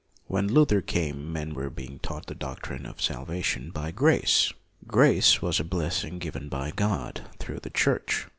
[0.25, 4.51] When Luther came, men were being taught the doctrine of salvation by grace.
[4.87, 8.27] Grace was a blessing given by God through the Church.